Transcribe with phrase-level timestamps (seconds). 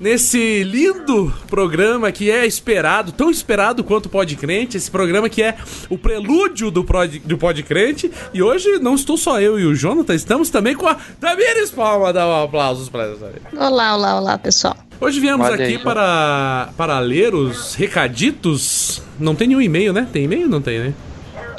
[0.00, 5.42] Nesse lindo programa que é esperado, tão esperado quanto o Pod Crente, esse programa que
[5.42, 5.56] é
[5.90, 8.10] o prelúdio do Pod, do Pod Crente.
[8.32, 12.12] E hoje não estou só eu e o Jonathan, estamos também com a Tamires Palma.
[12.12, 13.32] Dá um aplausos para ela.
[13.54, 14.76] Olá, olá, olá, pessoal.
[15.00, 19.02] Hoje viemos Olha aqui aí, para, para ler os recaditos.
[19.18, 20.06] Não tem nenhum e-mail, né?
[20.12, 20.48] Tem e-mail?
[20.48, 20.94] Não tem, né?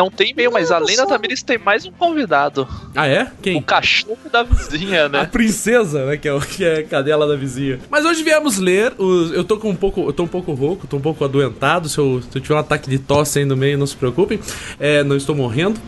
[0.01, 2.67] Não tem e-mail, mas além da Tamiris tem mais um convidado.
[2.95, 3.31] Ah, é?
[3.39, 3.57] Quem?
[3.57, 5.21] O cachorro da vizinha, né?
[5.21, 6.17] A princesa, né?
[6.17, 7.79] Que é, que é a cadela da vizinha.
[7.87, 9.31] Mas hoje viemos ler os.
[9.31, 10.01] Eu tô com um pouco.
[10.01, 11.87] Eu tô um pouco rouco, tô um pouco adoentado.
[11.87, 14.39] Se eu, se eu tiver um ataque de tosse aí no meio, não se preocupem.
[14.79, 15.79] É, não estou morrendo.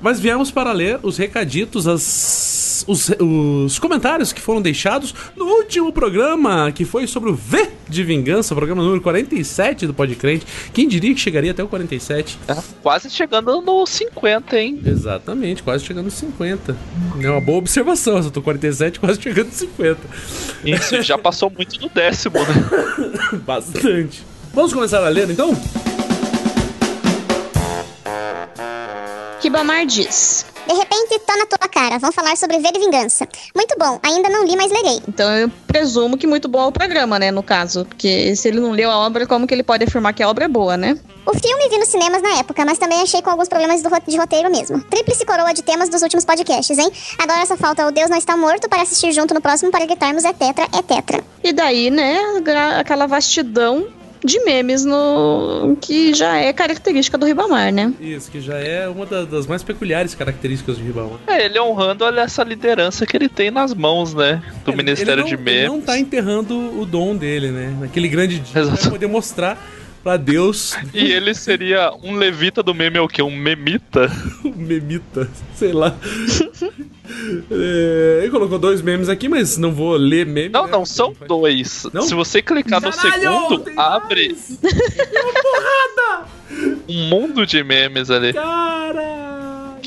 [0.00, 5.92] Mas viemos para ler os recaditos, as, os, os comentários que foram deixados no último
[5.92, 10.46] programa, que foi sobre o V de Vingança, programa número 47 do Podcrente.
[10.72, 12.38] Quem diria que chegaria até o 47?
[12.48, 14.80] É, quase chegando no 50, hein?
[14.84, 16.76] Exatamente, quase chegando no 50.
[17.20, 19.98] É uma boa observação, eu tô 47, quase chegando no 50.
[20.64, 23.38] Isso, já passou muito do décimo, né?
[23.46, 24.24] Bastante.
[24.52, 25.56] Vamos começar a ler então?
[29.40, 31.98] Ribamar diz: De repente, tô na tua cara.
[31.98, 33.26] Vamos falar sobre Ver Vingança.
[33.56, 35.02] Muito bom, ainda não li, mas lerei.
[35.08, 37.84] Então eu presumo que muito bom é o programa, né, no caso.
[37.84, 40.44] Porque se ele não leu a obra, como que ele pode afirmar que a obra
[40.44, 40.96] é boa, né?
[41.26, 44.48] O filme vi nos cinemas na época, mas também achei com alguns problemas de roteiro
[44.48, 44.80] mesmo.
[44.84, 46.88] Tríplice coroa de temas dos últimos podcasts, hein?
[47.18, 50.24] Agora só falta o Deus Não Está Morto para assistir junto no próximo para gritarmos
[50.24, 51.24] é tetra, é tetra.
[51.42, 52.20] E daí, né,
[52.78, 53.88] aquela vastidão
[54.24, 57.92] de memes no que já é característica do Ribamar, né?
[58.00, 61.18] Isso, que já é uma das mais peculiares características do Ribamar.
[61.26, 64.42] É, ele honrando olha, essa liderança que ele tem nas mãos, né?
[64.64, 65.54] Do é, Ministério não, de Memes.
[65.54, 67.76] Ele não tá enterrando o dom dele, né?
[67.80, 68.82] Naquele grande dia Exato.
[68.82, 69.58] vai poder mostrar
[70.02, 70.76] pra Deus.
[70.92, 73.22] E ele seria um levita do meme, é o quê?
[73.22, 74.10] Um memita?
[74.44, 75.94] um memita, sei lá.
[77.50, 80.48] é, ele colocou dois memes aqui, mas não vou ler meme.
[80.48, 80.72] Não, né?
[80.72, 81.86] não, são dois.
[81.92, 82.02] Não?
[82.02, 84.36] Se você clicar no segundo, abre.
[84.62, 86.28] Uma porrada!
[86.88, 88.32] Um mundo de memes ali.
[88.32, 89.30] Cara!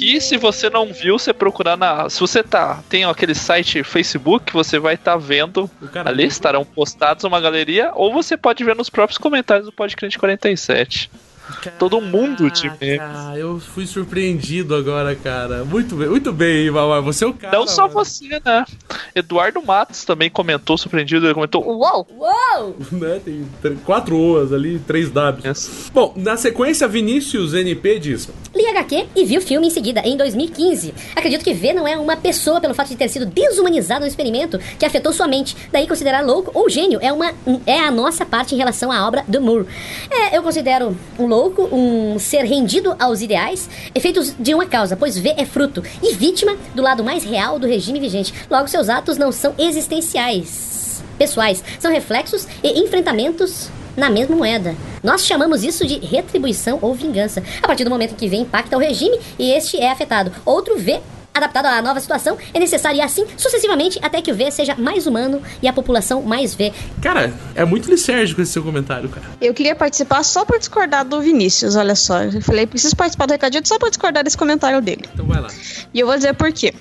[0.04, 2.10] que se você não viu, você procurar na.
[2.10, 2.84] Se você tá.
[2.90, 5.70] Tem aquele site Facebook, você vai estar tá vendo.
[6.04, 11.10] Ali estarão postados uma galeria, ou você pode ver nos próprios comentários do Podcast 47.
[11.48, 13.38] Caraca, Todo mundo de memes.
[13.38, 15.66] Eu fui surpreendido agora, cara.
[15.66, 17.02] Muito bem, muito bem, Mamar.
[17.02, 17.58] Você é o cara.
[17.58, 17.94] Não só mano.
[17.94, 18.66] você, né?
[19.14, 21.26] Eduardo Matos também comentou, surpreendido.
[21.26, 22.08] Ele comentou: Uou!
[22.18, 22.76] Uou!
[22.92, 23.20] né?
[23.24, 25.46] Tem quatro O's ali, três Ws.
[25.46, 25.92] Yes.
[25.94, 30.16] Bom, na sequência, Vinícius NP diz: Li HQ e vi o filme em seguida, em
[30.16, 30.94] 2015.
[31.16, 34.60] Acredito que V não é uma pessoa pelo fato de ter sido desumanizado no experimento
[34.80, 35.58] que afetou sua mente.
[35.72, 37.34] Daí considerar louco ou gênio é, uma,
[37.66, 39.68] é a nossa parte em relação à obra do Moore.
[40.10, 45.18] É, eu considero um louco, um ser rendido aos ideais, efeitos de uma causa, pois
[45.18, 48.32] V é fruto e vítima do lado mais real do regime vigente.
[48.52, 54.76] Logo, seus atos não são existenciais, pessoais, são reflexos e enfrentamentos na mesma moeda.
[55.04, 57.44] Nós chamamos isso de retribuição ou vingança.
[57.62, 61.02] A partir do momento que V impacta o regime e este é afetado, outro V
[61.34, 65.08] adaptado à nova situação, é necessário ir assim sucessivamente até que o V seja mais
[65.08, 66.72] humano e a população mais V.
[67.02, 69.26] Cara, é muito lisérgico esse seu comentário, cara.
[69.42, 72.24] Eu queria participar só pra discordar do Vinícius, olha só.
[72.24, 75.06] Eu falei, preciso participar do recadinho só pra discordar desse comentário dele.
[75.14, 75.50] Então vai lá.
[75.94, 76.74] E eu vou dizer por quê.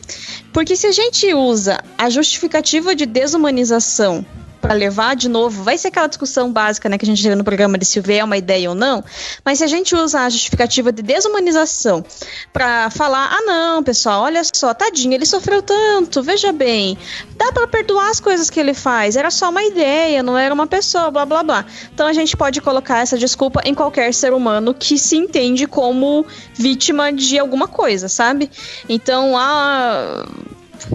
[0.52, 4.24] Porque se a gente usa a justificativa de desumanização
[4.62, 7.42] para levar de novo, vai ser aquela discussão básica, né, que a gente teve no
[7.42, 9.04] programa de se o é uma ideia ou não,
[9.44, 12.04] mas se a gente usa a justificativa de desumanização
[12.52, 16.96] para falar, ah não, pessoal, olha só, tadinho, ele sofreu tanto, veja bem,
[17.36, 20.66] dá para perdoar as coisas que ele faz, era só uma ideia, não era uma
[20.66, 21.66] pessoa, blá blá blá.
[21.92, 26.24] Então a gente pode colocar essa desculpa em qualquer ser humano que se entende como
[26.54, 28.50] vítima de alguma coisa, sabe?
[28.88, 30.24] Então, a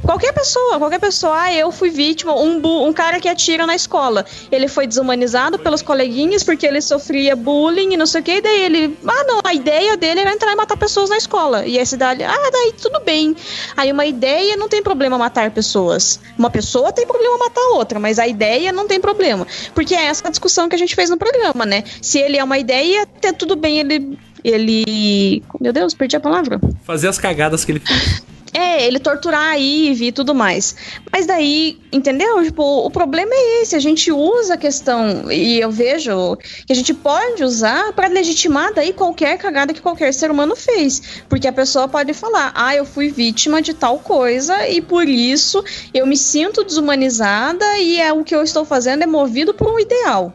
[0.02, 4.26] Qualquer pessoa, qualquer pessoa, ah, eu fui vítima, um, um cara que atira na escola.
[4.52, 8.42] Ele foi desumanizado pelos coleguinhas porque ele sofria bullying e não sei o que, e
[8.42, 11.66] daí ele, ah não, a ideia dele era entrar e matar pessoas na escola.
[11.66, 13.36] E essa cidade, ah, daí tudo bem.
[13.76, 16.20] Aí uma ideia não tem problema matar pessoas.
[16.38, 19.48] Uma pessoa tem problema matar outra, mas a ideia não tem problema.
[19.74, 21.84] Porque é essa discussão que a gente fez no programa, né?
[22.02, 25.44] Se ele é uma ideia, tá tudo bem ele ele.
[25.60, 26.60] Meu Deus, perdi a palavra.
[26.84, 28.24] Fazer as cagadas que ele fez.
[28.58, 30.76] É, ele torturar a Eve e tudo mais.
[31.12, 32.44] Mas daí, entendeu?
[32.44, 33.76] Tipo, o problema é esse.
[33.76, 38.74] A gente usa a questão, e eu vejo que a gente pode usar para legitimar
[38.74, 41.22] daí qualquer cagada que qualquer ser humano fez.
[41.30, 45.64] Porque a pessoa pode falar, ah, eu fui vítima de tal coisa e por isso
[45.94, 49.80] eu me sinto desumanizada e é o que eu estou fazendo é movido por um
[49.80, 50.34] ideal.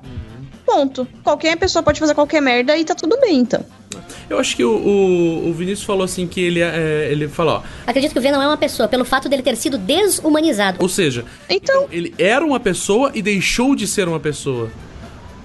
[0.64, 1.06] Ponto.
[1.24, 3.64] Qualquer pessoa pode fazer qualquer merda e tá tudo bem, então.
[4.30, 7.62] Eu acho que o, o, o Vinícius falou assim que ele, é, ele falou, ó,
[7.86, 10.78] Acredito que o V não é uma pessoa, pelo fato dele ter sido desumanizado.
[10.80, 14.70] ou seja, Então, ele era uma pessoa e deixou de ser uma pessoa.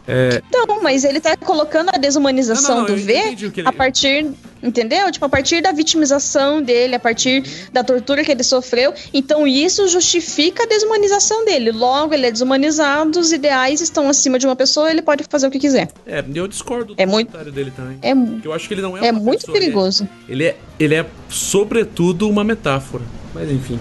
[0.07, 3.71] É, Não, mas ele tá colocando a desumanização Não, não, não, do V ele- a
[3.73, 4.27] partir.
[4.61, 5.11] Entendeu?
[5.11, 8.93] Tipo, a partir da vitimização dele, a partir da tortura que ele sofreu.
[9.13, 11.71] Então, isso justifica a desumanização dele.
[11.71, 15.51] Logo, ele é desumanizado, os ideais estão acima de uma pessoa, ele pode fazer o
[15.51, 15.89] que quiser.
[16.05, 17.99] é, eu discordo do É muito- comentário dele também.
[18.01, 18.13] É,
[18.45, 20.07] eu acho que ele não é é muito pessoa, ele é- perigoso.
[20.27, 23.03] Ele é, ele é, sobretudo, uma metáfora.
[23.33, 23.79] Mas enfim.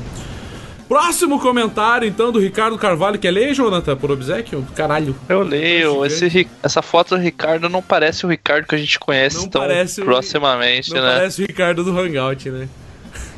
[0.88, 4.64] Próximo comentário, então, do Ricardo Carvalho, que é lei, Jonathan, por obsequio?
[4.74, 5.16] Caralho.
[5.28, 6.04] Eu leio.
[6.06, 9.62] Esse, essa foto do Ricardo não parece o Ricardo que a gente conhece Não tão
[9.62, 11.14] parece o- proximamente, Não né?
[11.16, 12.68] parece o Ricardo do Hangout, né?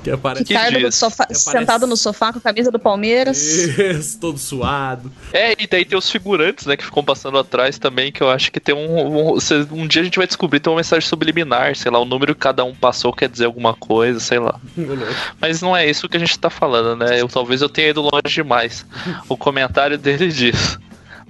[0.02, 0.44] Que aparece.
[0.44, 0.94] Que diz?
[0.94, 3.38] sofá- Aparece- sentado no sofá com a camisa do Palmeiras.
[3.42, 5.10] Isso, todo suado.
[5.32, 8.50] É, e daí tem os figurantes, né, que ficam passando atrás também, que eu acho
[8.52, 9.38] que tem um, um.
[9.72, 12.40] Um dia a gente vai descobrir, tem uma mensagem subliminar, sei lá, o número que
[12.40, 14.58] cada um passou quer dizer alguma coisa, sei lá.
[15.40, 17.20] Mas não é isso que a gente tá falando, né?
[17.20, 18.86] Eu, talvez eu tenha ido longe demais.
[19.28, 20.78] O comentário dele diz.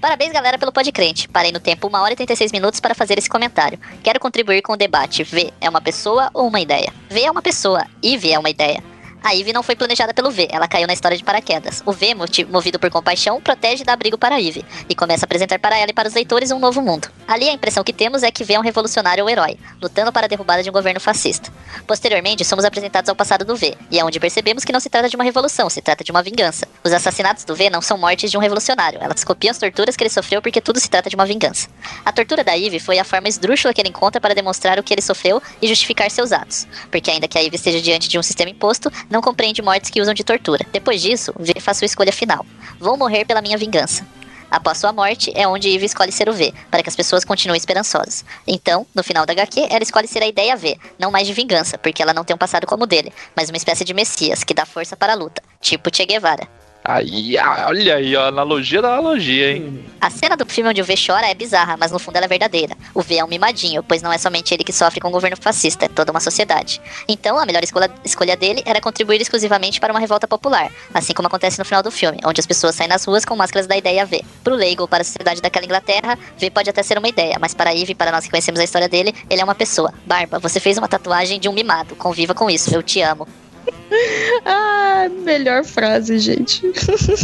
[0.01, 1.29] Parabéns, galera, pelo Podcrente.
[1.29, 3.81] Parei no tempo 1 hora e 36 minutos para fazer esse comentário.
[4.01, 5.25] Quero contribuir com o debate.
[5.25, 6.93] V é uma pessoa ou uma ideia?
[7.11, 7.85] V é uma pessoa.
[8.01, 8.81] Eve é uma ideia.
[9.23, 11.83] A Eve não foi planejada pelo V, ela caiu na história de paraquedas.
[11.85, 12.15] O V,
[12.49, 15.77] movido por compaixão, protege e dá abrigo para a Eve, e começa a apresentar para
[15.77, 17.09] ela e para os leitores um novo mundo.
[17.27, 20.27] Ali a impressão que temos é que V é um revolucionário ou herói, lutando para
[20.27, 21.53] a derrubada de um governo fascista.
[21.87, 25.09] Posteriormente, somos apresentados ao passado do V, e é onde percebemos que não se trata
[25.09, 26.67] de uma revolução, se trata de uma vingança.
[26.85, 30.03] Os assassinatos do V não são mortes de um revolucionário, elas copiam as torturas que
[30.03, 31.69] ele sofreu porque tudo se trata de uma vingança.
[32.05, 34.95] A tortura da Eve foi a forma esdrúxula que ele encontra para demonstrar o que
[34.95, 36.67] ele sofreu e justificar seus atos.
[36.91, 40.01] Porque ainda que a Eve esteja diante de um sistema imposto, não compreende mortes que
[40.01, 40.67] usam de tortura.
[40.73, 42.45] Depois disso, V faz sua escolha final.
[42.79, 44.07] Vou morrer pela minha vingança.
[44.51, 47.59] Após sua morte, é onde Eve escolhe ser o V, para que as pessoas continuem
[47.59, 48.25] esperançosas.
[48.47, 51.77] Então, no final da HQ, ela escolhe ser a ideia V, não mais de vingança,
[51.77, 54.55] porque ela não tem um passado como o dele, mas uma espécie de messias que
[54.55, 56.49] dá força para a luta, tipo Che Guevara.
[56.85, 57.37] Aí,
[57.67, 59.85] olha aí, analogia da analogia, hein?
[60.01, 62.29] A cena do filme onde o V chora é bizarra, mas no fundo ela é
[62.29, 62.75] verdadeira.
[62.95, 65.37] O V é um mimadinho, pois não é somente ele que sofre com o governo
[65.39, 66.81] fascista, é toda uma sociedade.
[67.07, 71.29] Então, a melhor escolha, escolha dele era contribuir exclusivamente para uma revolta popular, assim como
[71.29, 74.07] acontece no final do filme, onde as pessoas saem nas ruas com máscaras da ideia
[74.07, 74.25] V.
[74.43, 77.53] Pro leigo ou para a sociedade daquela Inglaterra, V pode até ser uma ideia, mas
[77.53, 79.93] para Eve e para nós que conhecemos a história dele, ele é uma pessoa.
[80.07, 83.29] Barba, você fez uma tatuagem de um mimado, conviva com isso, eu te amo.
[84.45, 86.63] Ah, melhor frase, gente.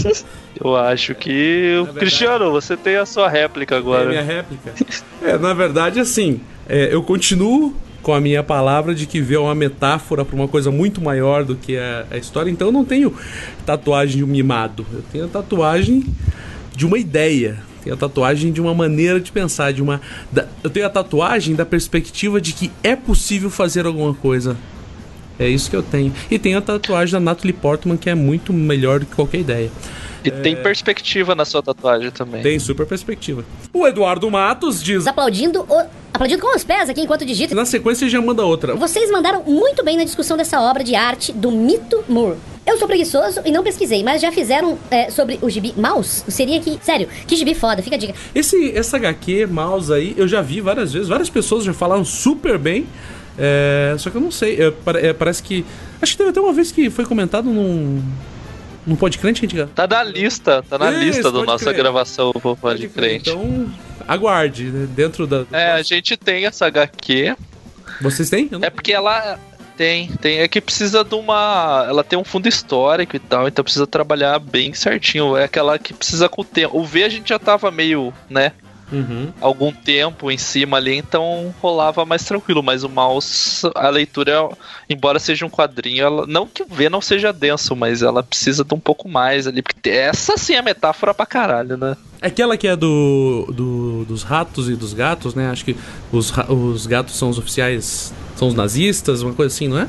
[0.62, 1.30] Eu acho que.
[1.76, 4.08] verdade- Cristiano, você tem a sua réplica É agora.
[4.08, 4.72] minha réplica.
[5.22, 9.38] É, na verdade, assim, é, eu continuo com a minha palavra de que V é
[9.38, 12.50] uma metáfora para uma coisa muito maior do que a, a história.
[12.50, 13.14] Então eu não tenho
[13.66, 14.86] tatuagem de um mimado.
[14.92, 16.04] Eu tenho a tatuagem
[16.74, 17.58] de uma ideia.
[17.82, 20.00] Tenho a tatuagem de uma maneira de pensar, de uma.
[20.30, 24.56] da- eu tenho a tatuagem da perspectiva de que é possível fazer alguma coisa.
[25.38, 26.12] É isso que eu tenho.
[26.30, 29.70] E tenho a tatuagem da Natalie Portman, que é muito melhor do que qualquer ideia.
[30.24, 32.42] E tem perspectiva na sua tatuagem também.
[32.42, 33.44] Tem super perspectiva.
[33.74, 35.06] O Eduardo Matos diz.
[35.06, 37.54] Aplaudindo, o- aplaudindo com os pés aqui enquanto digita.
[37.54, 38.74] Na sequência já manda outra.
[38.74, 42.38] Vocês mandaram muito bem na discussão dessa obra de arte do Mito Moore.
[42.66, 46.24] Eu sou preguiçoso e não pesquisei, mas já fizeram é, sobre o gibi Mouse?
[46.28, 46.78] Seria que.
[46.82, 48.14] Sério, que gibi foda, fica a dica.
[48.34, 52.56] Esse, essa HQ, mouse aí, eu já vi várias vezes, várias pessoas já falaram super
[52.56, 52.86] bem.
[53.38, 54.72] É, só que eu não sei, é,
[55.08, 55.64] é, parece que.
[56.00, 58.02] Acho que teve até uma vez que foi comentado num.
[58.86, 59.72] num podcast que a gente.
[59.72, 61.76] Tá na lista, tá na Isso, lista da nossa crer.
[61.76, 63.30] gravação Pode Crente.
[63.30, 63.68] Então,
[64.06, 65.44] aguarde, né, dentro da.
[65.52, 67.36] É, a gente tem essa HQ.
[68.00, 68.48] Vocês têm?
[68.62, 69.38] É porque ela
[69.76, 70.38] tem, tem.
[70.38, 71.86] É que precisa de uma.
[71.88, 75.36] Ela tem um fundo histórico e tal, então precisa trabalhar bem certinho.
[75.36, 76.78] É aquela que precisa com o tempo.
[76.78, 78.52] O V a gente já tava meio, né?
[78.92, 79.32] Uhum.
[79.40, 82.62] algum tempo em cima ali, então rolava mais tranquilo.
[82.62, 84.48] Mas o Mouse, a leitura,
[84.88, 88.62] embora seja um quadrinho, ela, não que o V não seja denso, mas ela precisa
[88.64, 89.62] de um pouco mais ali.
[89.62, 91.96] Porque essa sim é metáfora pra caralho, né?
[92.20, 95.50] Aquela que é do, do- dos ratos e dos gatos, né?
[95.50, 95.76] Acho que
[96.12, 99.88] os, os gatos são os oficiais, são os nazistas, uma coisa assim, não é?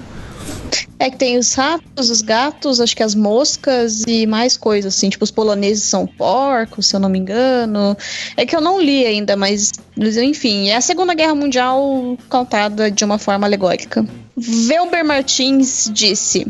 [0.97, 5.09] É que tem os ratos, os gatos, acho que as moscas e mais coisas, assim.
[5.09, 7.97] Tipo, os poloneses são porcos, se eu não me engano.
[8.37, 13.03] É que eu não li ainda, mas, enfim, é a Segunda Guerra Mundial contada de
[13.03, 14.05] uma forma alegórica.
[14.37, 16.47] Velber Martins disse.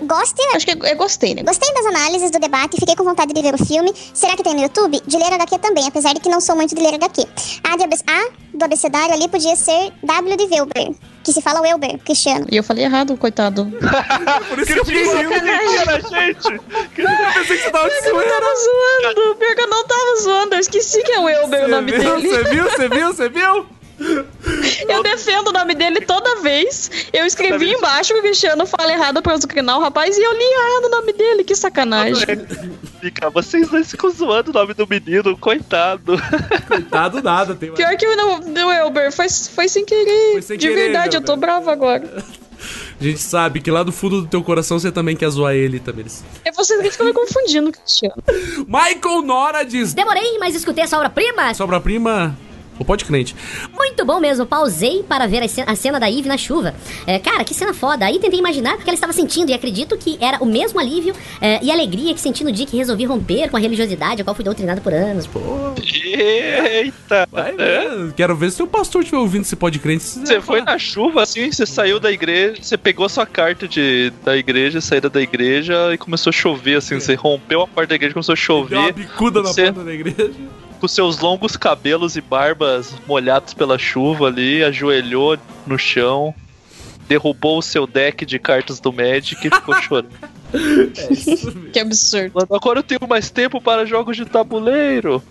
[0.00, 0.42] Goste?
[0.54, 1.42] Acho que é gostei, né?
[1.42, 3.92] Gostei das análises do debate, fiquei com vontade de ver o filme.
[4.14, 5.00] Será que tem no YouTube?
[5.06, 7.26] De ler HQ também, apesar de que não sou muito de ler HQ.
[7.64, 10.92] A, de a do abecedário ali podia ser W de Wilber,
[11.24, 12.46] que se fala Welber, Cristiano.
[12.50, 13.64] E eu falei errado, coitado.
[14.48, 15.32] Por isso que eu fiquei rindo.
[15.32, 16.48] Era, gente!
[16.48, 20.54] Eu pensei que você tava de Eu tava zoando, pior que eu não tava zoando,
[20.54, 22.28] eu esqueci que é o Welber o nome viu, dele.
[22.28, 23.66] você viu, você viu, você viu?
[24.88, 26.90] Eu defendo o nome dele toda vez.
[27.12, 30.42] Eu escrevi embaixo que o Cristiano fala errado pra azucrinar o rapaz e eu li
[30.44, 31.44] errado o nome dele.
[31.44, 32.24] Que sacanagem.
[33.00, 36.14] Fica, vocês dois ficam zoando o nome do menino, coitado.
[36.68, 37.72] Coitado nada, tem.
[37.72, 40.32] Pior que o não- do Elber foi, foi sem querer.
[40.32, 41.48] Foi sem De querer, verdade, eu tô Elber.
[41.48, 42.02] brava agora.
[43.00, 45.80] A gente sabe que lá do fundo do teu coração você também quer zoar ele,
[45.80, 46.22] Tamiris.
[46.44, 48.14] É vocês que ficam me confundindo, Cristiano.
[48.68, 49.92] Michael Nora diz...
[49.92, 51.52] Demorei, mas escutei essa obra-prima.
[51.54, 52.36] Sobra-prima...
[52.78, 53.34] O pode crente.
[53.72, 54.44] Muito bom mesmo.
[54.46, 56.74] Pausei para ver a ce- a cena da Eve na chuva.
[57.06, 58.04] É, cara, que cena foda.
[58.06, 61.14] Aí tentei imaginar o que ela estava sentindo e acredito que era o mesmo alívio
[61.40, 64.34] é, e alegria que senti no dia que resolvi romper com a religiosidade a qual
[64.34, 65.26] fui doutrinado por anos.
[65.26, 65.40] Pô,
[66.14, 67.26] Eita!
[67.30, 68.12] vai, É?
[68.16, 70.02] Quero ver se o pastor estiver ouvindo esse pode crente.
[70.02, 70.72] se Você foi falar.
[70.72, 75.08] na chuva, assim, você saiu da igreja, você pegou sua carta de, da igreja, saída
[75.08, 78.36] da igreja e começou a chover, assim, você rompeu a porta da igreja, começou a
[78.36, 80.32] Deu uma chover, bicuda na Você- porta da igreja.
[80.82, 86.34] Com seus longos cabelos e barbas molhados pela chuva ali, ajoelhou no chão,
[87.06, 90.10] derrubou o seu deck de cartas do Magic e ficou chorando.
[91.72, 92.48] Que absurdo.
[92.50, 95.22] Agora eu tenho mais tempo para jogos de tabuleiro.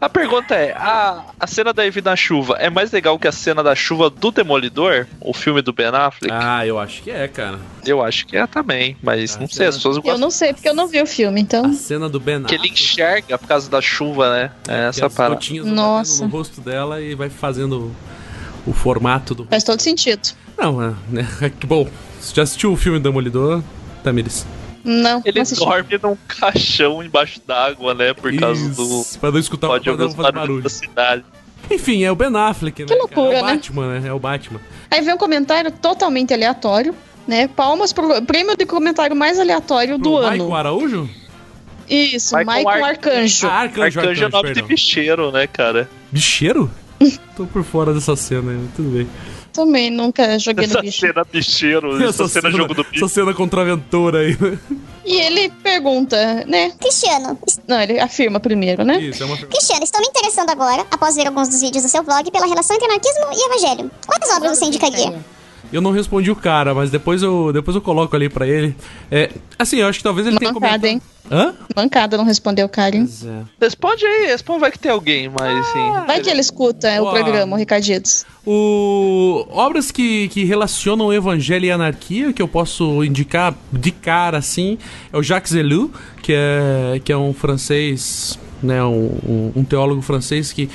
[0.00, 3.32] A pergunta é: a, a cena da Eve na chuva é mais legal que a
[3.32, 5.06] cena da chuva do Demolidor?
[5.20, 6.32] O filme do Ben Affleck?
[6.32, 7.58] Ah, eu acho que é, cara.
[7.84, 9.78] Eu acho que é também, mas Ah, não sei, as será?
[9.78, 11.66] pessoas Eu gostam não sei, porque eu não vi o filme, então.
[11.66, 14.50] A cena do Ben que ele Affleck, enxerga por causa da chuva, né?
[14.62, 15.40] É que essa as parada.
[15.64, 16.24] Nossa.
[16.24, 17.94] no rosto dela e vai fazendo
[18.66, 19.44] o, formato do...
[19.46, 20.28] Faz todo sentido.
[20.58, 21.26] Não, é, né?
[21.58, 21.88] que Bom,
[22.20, 23.62] você já assistiu o filme Demolidor,
[24.02, 24.46] Tamiris?
[24.88, 28.14] Não, Ele não dorme num caixão embaixo d'água, né?
[28.14, 29.00] Por causa do.
[29.00, 30.62] Isso, Pra não escutar Pode pra não fazer barulho.
[30.62, 31.24] da cidade.
[31.68, 32.86] Enfim, é o Ben Affleck, né?
[32.88, 33.38] Que loucura, cara?
[33.38, 33.54] É o né?
[33.56, 34.08] Batman, né?
[34.08, 34.60] É o Batman.
[34.88, 36.94] Aí vem um comentário totalmente aleatório,
[37.26, 37.48] né?
[37.48, 40.30] Palmas pro prêmio de comentário mais aleatório do Pro ano.
[40.30, 41.10] Michael Araújo?
[41.88, 43.46] Isso, Michael Michael, Ar- Arcanjo.
[43.48, 45.88] Ah, Arcanjo, Arcanjo é nome de bicheiro, né, cara?
[46.12, 46.70] Bicheiro?
[47.36, 48.68] Tô por fora dessa cena, né?
[48.76, 49.08] tudo bem.
[49.56, 51.00] Também nunca joguei no Essa bicho.
[51.00, 53.04] cena bicheiro, essa, cena jogo do bicho.
[53.04, 54.58] Essa cena contraventora aí, né?
[55.04, 56.72] E ele pergunta, né?
[56.80, 58.98] Cristiano, Não, ele afirma primeiro, né?
[59.00, 59.56] Isso, é uma pergunta.
[59.56, 62.76] Cristiano, estou me interessando agora, após ver alguns dos vídeos do seu blog, pela relação
[62.76, 63.90] entre anarquismo e evangelho.
[64.06, 65.14] Quais obras você indicaria?
[65.72, 68.74] Eu não respondi o cara, mas depois eu, depois eu coloco ali pra ele.
[69.10, 70.84] É, assim, eu acho que talvez ele tenha Mancada, comentado...
[70.92, 71.02] hein?
[71.28, 71.54] Hã?
[71.74, 73.00] Mancada não respondeu, Karen.
[73.04, 73.42] Pois é.
[73.60, 76.06] Responde aí, responde, vai que tem alguém, mas assim.
[76.06, 77.10] Vai que ele escuta o Ó.
[77.12, 78.24] programa, o Ricarditos.
[78.46, 79.44] O...
[79.50, 84.38] Obras que, que relacionam o evangelho e a anarquia, que eu posso indicar de cara,
[84.38, 84.78] assim,
[85.12, 85.90] é o Jacques Ellul,
[86.22, 90.70] que é, que é um francês, né, um, um- um teólogo francês que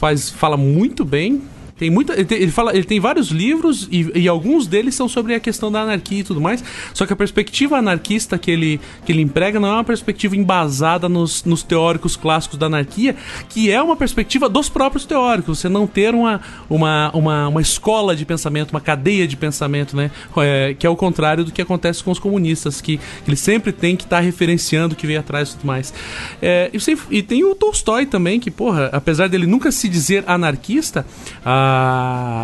[0.00, 1.42] faz, fala muito bem.
[1.82, 5.08] Tem muita, ele, tem, ele fala, ele tem vários livros e, e alguns deles são
[5.08, 6.62] sobre a questão da anarquia e tudo mais.
[6.94, 11.08] Só que a perspectiva anarquista que ele, que ele emprega não é uma perspectiva embasada
[11.08, 13.16] nos, nos teóricos clássicos da anarquia,
[13.48, 15.58] que é uma perspectiva dos próprios teóricos.
[15.58, 20.12] Você não ter uma, uma, uma, uma escola de pensamento, uma cadeia de pensamento, né?
[20.36, 23.72] É, que é o contrário do que acontece com os comunistas, que, que eles sempre
[23.72, 25.92] têm que estar referenciando o que vem atrás e tudo mais.
[26.40, 30.22] É, e, sem- e tem o Tolstói também, que, porra, apesar dele nunca se dizer
[30.28, 31.04] anarquista,
[31.44, 31.71] a,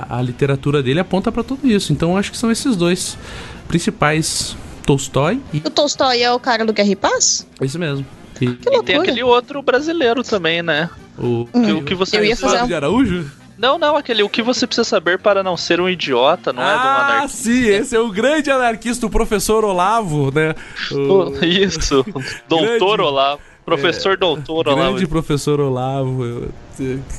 [0.08, 1.92] a literatura dele aponta pra tudo isso.
[1.92, 3.16] Então acho que são esses dois
[3.66, 4.56] principais,
[4.86, 5.58] Tolstói e.
[5.58, 7.46] O Tolstói é o cara do Guerra e Paz?
[7.60, 8.04] Isso mesmo.
[8.40, 10.88] E, Que E tem aquele outro brasileiro também, né?
[11.18, 11.46] o.
[11.52, 13.30] Que, o que você Eu ia precisa- fazer de Araújo?
[13.58, 16.66] Não, não, aquele o que você precisa saber para não ser um idiota, não é
[16.74, 17.42] do ah, anarquista.
[17.42, 20.54] sim, esse é o grande anarquista, o professor Olavo, né?
[20.92, 22.04] O Isso,
[22.48, 23.40] doutor Grande- Olavo.
[23.76, 24.92] Professor doutor Olavo.
[24.92, 26.24] grande professor Olavo.
[26.24, 26.48] eu-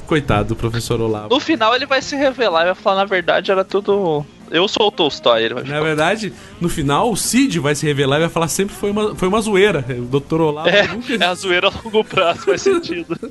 [0.07, 1.29] Coitado do professor Olavo.
[1.29, 4.25] No final ele vai se revelar e vai falar, na verdade, era tudo.
[4.49, 8.17] Eu sou o Tolstói, ele vai Na verdade, no final, o Cid vai se revelar
[8.17, 9.85] e vai falar sempre foi uma, foi uma zoeira.
[9.89, 13.15] O doutor Olavo É, nunca é a zoeira a longo prazo, faz sentido.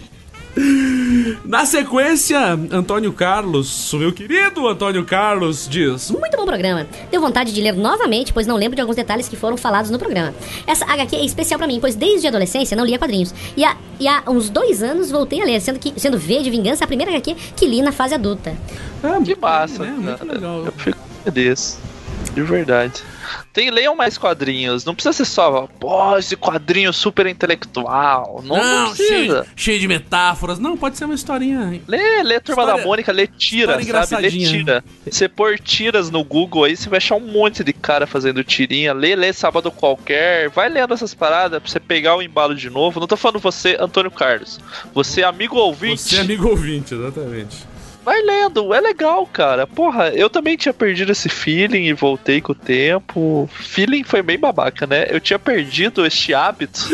[1.45, 2.39] Na sequência,
[2.71, 6.87] Antônio Carlos, meu querido Antônio Carlos, diz: Muito bom programa.
[7.11, 9.99] Deu vontade de ler novamente, pois não lembro de alguns detalhes que foram falados no
[9.99, 10.35] programa.
[10.67, 13.35] Essa HQ é especial pra mim, pois desde a adolescência não lia quadrinhos.
[13.57, 16.51] E há, e há uns dois anos voltei a ler, sendo, que, sendo V de
[16.51, 18.55] Vingança a primeira HQ que li na fase adulta.
[19.03, 19.95] Ah, Que massa, né?
[19.97, 20.67] Muito legal.
[20.67, 21.79] Eu fico feliz.
[22.35, 23.03] De verdade.
[23.53, 24.85] Tem, leiam mais quadrinhos.
[24.85, 28.43] Não precisa ser só, pô, esse quadrinho super intelectual.
[28.45, 29.47] Não, não cheio, precisa.
[29.57, 30.59] cheio de metáforas.
[30.59, 31.81] Não, pode ser uma historinha.
[31.87, 34.23] Lê, lê Turma História- da Mônica, lê tira, história sabe?
[34.23, 34.85] Lê tira.
[35.09, 38.93] Você pôr tiras no Google aí, você vai achar um monte de cara fazendo tirinha.
[38.93, 40.49] Lê, lê sábado qualquer.
[40.51, 43.01] Vai lendo essas paradas pra você pegar o embalo de novo.
[43.01, 44.61] Não tô falando você, Antônio Carlos.
[44.95, 46.03] Você, amigo ouvinte.
[46.03, 47.57] Você é amigo ouvinte, exatamente.
[48.09, 49.67] Vai lendo, é legal, cara.
[49.67, 53.47] Porra, eu também tinha perdido esse feeling e voltei com o tempo.
[53.53, 55.05] Feeling foi bem babaca, né?
[55.11, 56.89] Eu tinha perdido este hábito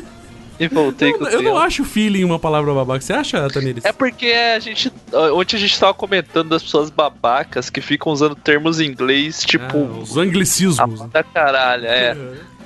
[0.58, 1.42] e voltei Eu, com o eu tempo.
[1.42, 3.02] não acho feeling uma palavra babaca.
[3.02, 3.84] Você acha, Taniris?
[3.84, 4.90] É porque a gente.
[5.34, 9.76] Ontem a gente tava comentando das pessoas babacas que ficam usando termos em inglês, tipo.
[9.76, 11.06] Ah, os anglicismos.
[11.10, 12.16] da caralho, é.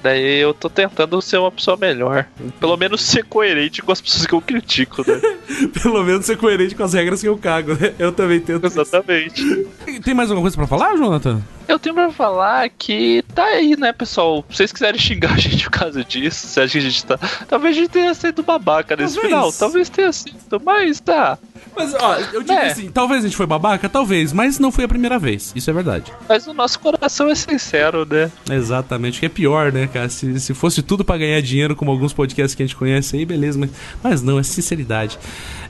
[0.03, 2.27] Daí eu tô tentando ser uma pessoa melhor.
[2.61, 5.21] Pelo menos ser coerente com as pessoas que eu critico, né?
[5.83, 7.95] Pelo menos ser coerente com as regras que eu cago, né?
[7.99, 8.67] Eu também tento.
[8.67, 8.81] isso.
[8.81, 9.67] Exatamente.
[10.05, 11.43] Tem mais alguma coisa pra falar, Jonathan?
[11.67, 14.43] Eu tenho pra falar que tá aí, né, pessoal?
[14.49, 17.19] Se vocês quiserem xingar a gente por causa disso, se acha que a gente tá.
[17.47, 19.35] Talvez a gente tenha sido babaca nesse Talvez.
[19.35, 19.53] final.
[19.53, 21.39] Talvez tenha sido, mas tá.
[21.77, 22.71] Mas, ó, eu digo É.
[22.71, 25.53] assim, talvez a gente foi babaca, talvez, mas não foi a primeira vez.
[25.55, 26.13] Isso é verdade.
[26.29, 28.31] Mas o nosso coração é sincero, né?
[28.51, 30.09] Exatamente, que é pior, né, cara?
[30.09, 33.25] Se, se fosse tudo pra ganhar dinheiro, como alguns podcasts que a gente conhece aí,
[33.25, 33.71] beleza, mas,
[34.03, 35.19] mas não, é sinceridade.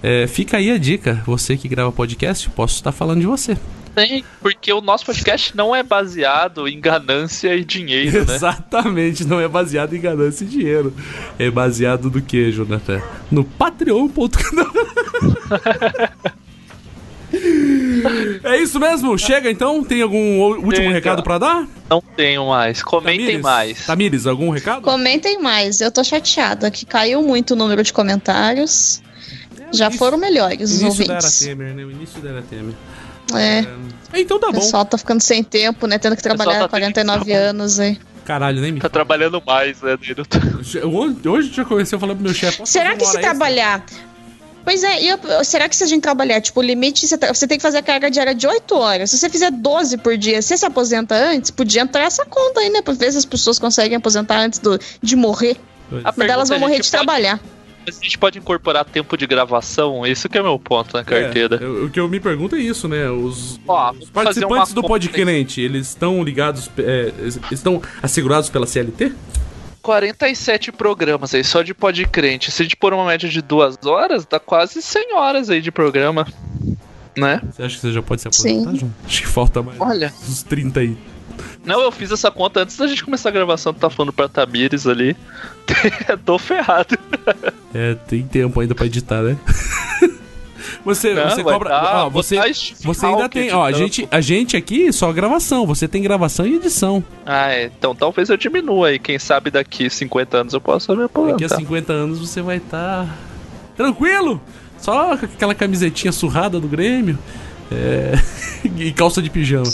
[0.02, 3.56] É, fica aí a dica, você que grava podcast, posso estar falando de você.
[4.06, 8.34] Tem, porque o nosso podcast não é baseado em ganância e dinheiro, né?
[8.34, 10.94] Exatamente, não é baseado em ganância e dinheiro.
[11.38, 13.02] É baseado no que, Jonathan?
[13.30, 14.28] No patreon.com.
[18.42, 19.16] É isso mesmo?
[19.18, 19.84] Chega então?
[19.84, 20.92] Tem algum último Chega.
[20.92, 21.66] recado pra dar?
[21.88, 22.82] Não tenho mais.
[22.82, 23.42] Comentem Tamires?
[23.42, 23.86] mais.
[23.86, 24.82] Tamires, algum recado?
[24.82, 25.80] Comentem mais.
[25.80, 29.02] Eu tô chateada que caiu muito o número de comentários.
[29.72, 31.38] Já início- foram melhores os início da Era ouvintes.
[31.40, 31.84] Temer, né?
[31.84, 32.74] O início da Era Temer.
[33.34, 33.64] É,
[34.20, 34.58] Então tá o bom.
[34.58, 35.98] pessoal tá ficando sem tempo, né?
[35.98, 37.98] Tendo que trabalhar tá 49 tendo- anos aí.
[38.24, 38.80] Caralho, nem me.
[38.80, 40.26] Tá trabalhando mais, né, Nilo?
[41.32, 42.60] Hoje já comecei a falar pro meu chefe.
[42.66, 43.84] Será que se trabalhar.
[44.64, 47.32] Pois é, e eu- será que se a gente trabalhar, tipo, o limite, você, tá-
[47.32, 49.10] você tem que fazer a carga diária de 8 horas.
[49.10, 52.68] Se você fizer 12 por dia, você se aposenta antes, podia entrar essa conta aí,
[52.68, 52.82] né?
[52.82, 55.56] Pra ver se as pessoas conseguem aposentar antes do, de morrer.
[55.88, 56.04] Pois.
[56.04, 57.40] A Mas elas vão é, a morrer de pode- trabalhar.
[57.88, 60.06] A gente pode incorporar tempo de gravação?
[60.06, 61.56] Isso que é meu ponto na carteira.
[61.60, 63.08] É, eu- o que eu me pergunto é isso, né?
[63.10, 69.12] Os, Ó, os participantes do podcast, eles estão ligados, é, eles estão assegurados pela CLT?
[69.82, 72.50] 47 programas aí, só de podcrente.
[72.50, 75.70] Se a gente pôr uma média de duas horas, dá quase 100 horas aí de
[75.70, 76.26] programa.
[77.16, 77.40] Né?
[77.50, 78.94] Você acha que você já pode se aposentar, João?
[79.04, 80.12] Acho que falta mais Olha.
[80.28, 80.96] uns 30 aí.
[81.64, 83.74] Não, eu fiz essa conta antes da gente começar a gravação.
[83.74, 85.16] Tá falando pra Tamires ali.
[86.24, 86.96] Tô ferrado.
[87.74, 89.36] É, tem tempo ainda pra editar, né?
[90.84, 91.68] você, Não, você cobra.
[91.68, 92.36] dar, ó, você,
[92.82, 93.52] você ainda tem.
[93.52, 95.66] Ó, a gente, a gente aqui só gravação.
[95.66, 97.02] Você tem gravação e edição.
[97.26, 97.66] Ah, é.
[97.66, 98.98] Então talvez eu diminua aí.
[98.98, 101.56] Quem sabe daqui 50 anos eu possa me Daqui a aposentar.
[101.56, 103.06] 50 anos você vai estar
[103.76, 104.40] tranquilo.
[104.78, 107.18] Só com aquela camisetinha surrada do Grêmio.
[107.70, 108.14] É,
[108.78, 109.70] e calça de pijama.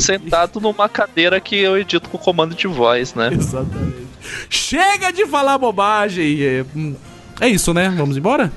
[0.00, 3.30] Sentado numa cadeira que eu edito com comando de voz, né?
[3.32, 4.08] Exatamente.
[4.48, 6.42] Chega de falar bobagem.
[6.42, 6.94] É, hum,
[7.40, 7.92] é isso, né?
[7.96, 8.52] Vamos embora?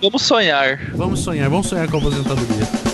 [0.00, 0.90] Vamos sonhar.
[0.94, 2.93] Vamos sonhar, vamos sonhar com a aposentadoria.